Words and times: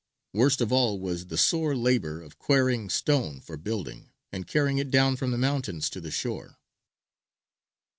Worst 0.33 0.61
of 0.61 0.71
all 0.71 0.99
was 0.99 1.27
the 1.27 1.37
sore 1.37 1.75
labour 1.75 2.23
of 2.23 2.39
quarrying 2.39 2.89
stone 2.89 3.39
for 3.39 3.55
building, 3.55 4.09
and 4.31 4.47
carrying 4.47 4.79
it 4.79 4.89
down 4.89 5.15
from 5.15 5.29
the 5.29 5.37
mountains 5.37 5.91
to 5.91 6.01
the 6.01 6.09
shore. 6.09 6.57